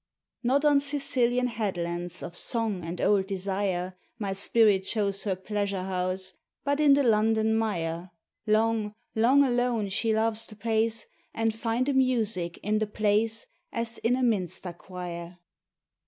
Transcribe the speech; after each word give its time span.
Not 0.41 0.65
on 0.65 0.79
Sicilian 0.79 1.45
headlands 1.45 2.23
of 2.23 2.35
song 2.35 2.83
and 2.83 2.99
old 2.99 3.27
desire, 3.27 3.95
My 4.17 4.33
spirit 4.33 4.83
chose 4.83 5.25
her 5.25 5.35
pleasure 5.35 5.83
house, 5.83 6.33
but 6.63 6.79
in 6.79 6.95
the 6.95 7.03
London 7.03 7.55
mire: 7.55 8.09
Long, 8.47 8.95
long 9.13 9.43
alone 9.43 9.89
she 9.89 10.11
loves 10.11 10.47
to 10.47 10.55
pace, 10.55 11.05
And 11.35 11.53
find 11.53 11.87
a 11.87 11.93
music 11.93 12.57
in 12.63 12.79
the 12.79 12.87
place 12.87 13.45
As 13.71 13.99
in 13.99 14.15
a 14.15 14.23
minster 14.23 14.73
choir. 14.73 15.37